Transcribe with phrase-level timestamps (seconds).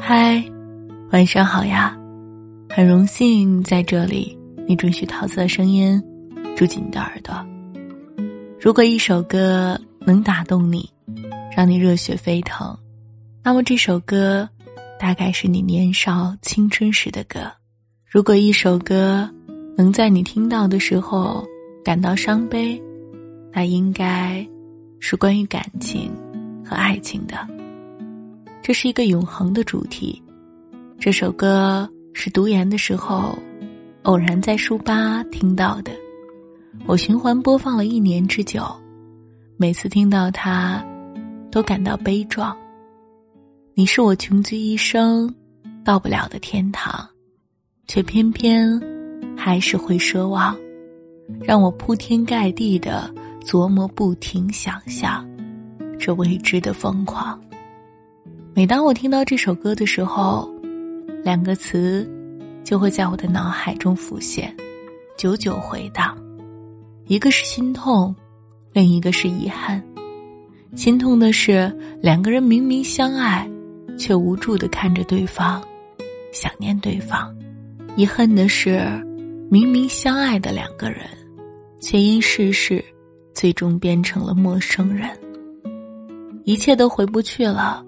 [0.00, 0.44] 嗨，
[1.12, 1.96] 晚上好呀！
[2.68, 6.02] 很荣幸在这里，你准许桃子的声音
[6.56, 7.34] 住进你的耳朵。
[8.60, 10.90] 如果一首歌能打动你，
[11.56, 12.76] 让你热血沸腾，
[13.44, 14.48] 那么这首歌
[14.98, 17.40] 大概是你年少青春时的歌。
[18.04, 19.30] 如果一首歌
[19.76, 21.46] 能在你听到的时候
[21.84, 22.82] 感到伤悲，
[23.52, 24.44] 那应该
[24.98, 26.10] 是关于感情
[26.64, 27.55] 和爱情的。
[28.66, 30.20] 这是一个永恒的主题。
[30.98, 33.38] 这首歌是读研的时候
[34.02, 35.92] 偶然在书吧听到的，
[36.84, 38.64] 我循环播放了一年之久，
[39.56, 40.84] 每次听到它，
[41.48, 42.56] 都感到悲壮。
[43.72, 45.32] 你是我穷极一生
[45.84, 47.08] 到不了的天堂，
[47.86, 48.68] 却偏偏
[49.36, 50.56] 还是会奢望，
[51.40, 53.14] 让我铺天盖地的
[53.44, 55.24] 琢磨，不停想象
[56.00, 57.40] 这未知的疯狂。
[58.56, 60.50] 每当我听到这首歌的时候，
[61.22, 62.10] 两个词
[62.64, 64.50] 就会在我的脑海中浮现，
[65.14, 66.16] 久久回荡。
[67.06, 68.16] 一个是心痛，
[68.72, 69.84] 另一个是遗憾。
[70.74, 73.46] 心痛的是两个人明明相爱，
[73.98, 75.62] 却无助的看着对方，
[76.32, 77.30] 想念对方；
[77.94, 78.80] 遗憾的是
[79.50, 81.02] 明明相爱的两个人，
[81.78, 82.82] 却因世事
[83.34, 85.10] 最终变成了陌生人。
[86.44, 87.84] 一切都回不去了。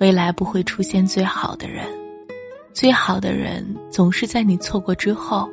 [0.00, 1.86] 未来不会出现最好的人，
[2.72, 5.48] 最好的人总是在你错过之后。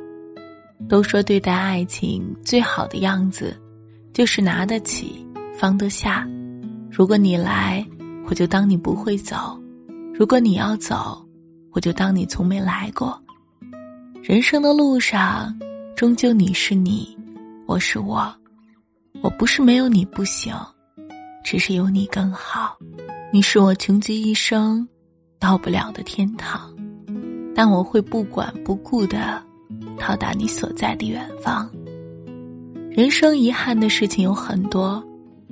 [0.88, 3.54] 都说对待爱情最好的样子，
[4.14, 5.26] 就是拿得起，
[5.58, 6.26] 放得下。
[6.90, 7.86] 如果你来，
[8.26, 9.60] 我就当你不会走；
[10.14, 11.22] 如果你要走，
[11.72, 13.20] 我就当你从没来过。
[14.22, 15.54] 人生的路上，
[15.94, 17.14] 终究你是你，
[17.66, 18.34] 我是我。
[19.20, 20.54] 我不是没有你不行，
[21.44, 22.78] 只是有你更好。
[23.30, 24.88] 你是我穷极一生
[25.38, 26.74] 到不了的天堂，
[27.54, 29.42] 但我会不管不顾的
[29.98, 31.70] 到达你所在的远方。
[32.90, 35.04] 人生遗憾的事情有很多，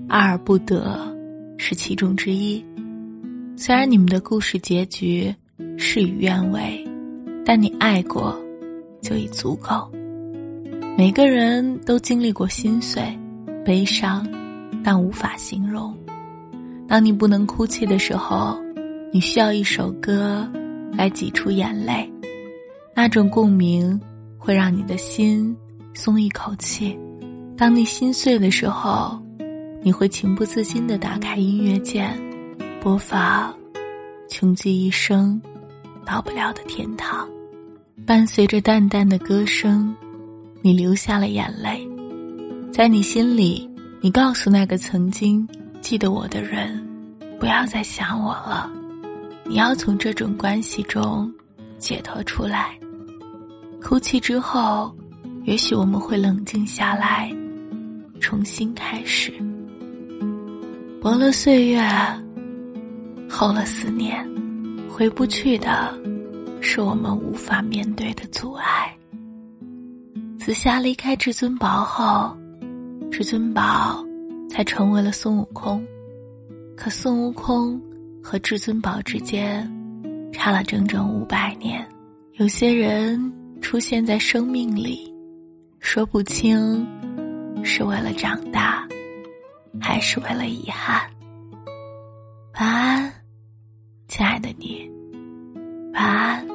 [0.09, 1.15] 爱而不得
[1.59, 2.65] 是其中之一。
[3.59, 5.33] 虽然你们的故事结局
[5.77, 6.83] 事与愿违，
[7.45, 8.35] 但你爱过
[9.03, 9.87] 就已足够。
[10.97, 13.03] 每个人都经历过心碎、
[13.67, 14.27] 悲伤，
[14.83, 15.95] 但无法形容。
[16.89, 18.57] 当你不能哭泣的时候，
[19.13, 20.49] 你需要一首歌
[20.93, 22.09] 来挤出眼泪，
[22.95, 24.01] 那种共鸣
[24.39, 25.57] 会让你的心
[25.95, 26.97] 松一口气。
[27.57, 29.21] 当你心碎的时候，
[29.83, 32.17] 你会情不自禁的打开音乐键，
[32.81, 33.53] 播放
[34.29, 35.41] 《穷极一生
[36.05, 37.27] 到不了的天堂》，
[38.05, 39.93] 伴随着淡淡的歌声，
[40.63, 41.87] 你流下了眼泪。
[42.73, 43.69] 在你心里，
[44.01, 45.47] 你告诉那个曾经。
[45.81, 46.85] 记得我的人，
[47.39, 48.71] 不要再想我了。
[49.45, 51.33] 你要从这种关系中
[51.79, 52.77] 解脱出来。
[53.81, 54.95] 哭泣之后，
[55.45, 57.33] 也许我们会冷静下来，
[58.21, 59.33] 重新开始。
[61.01, 61.81] 薄了岁月，
[63.29, 64.29] 厚了思念，
[64.89, 65.97] 回不去的，
[66.61, 68.93] 是我们无法面对的阻碍。
[70.39, 72.37] 紫霞离开至尊宝后，
[73.11, 74.06] 至尊宝。
[74.49, 75.85] 才成为了孙悟空，
[76.77, 77.81] 可孙悟空
[78.23, 79.71] 和至尊宝之间
[80.33, 81.87] 差了整整五百年。
[82.35, 85.13] 有些人出现在生命里，
[85.79, 86.87] 说不清
[87.65, 88.87] 是为了长大，
[89.81, 91.01] 还是为了遗憾。
[92.59, 93.13] 晚安，
[94.09, 94.91] 亲爱的你，
[95.93, 96.47] 晚安，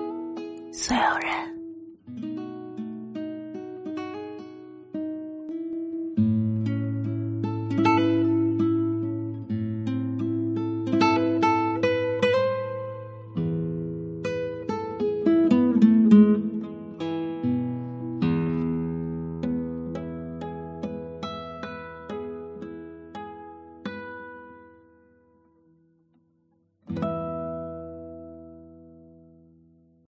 [0.72, 1.61] 所有人。